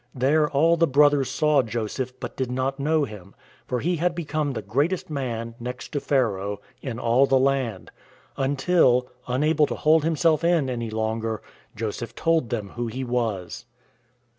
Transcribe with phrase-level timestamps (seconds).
[0.15, 3.35] There all the brothers saw Joseph, but did not know him,
[3.67, 7.91] for he had become the greatest man— next to Pharaoh— in all the land;
[8.35, 11.43] until (unable to hold himself in any longer)
[11.75, 13.65] Joseph told them who he was.